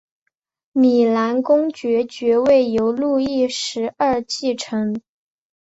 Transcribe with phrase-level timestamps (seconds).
[0.71, 4.99] 米兰公爵爵位由路易十二继承。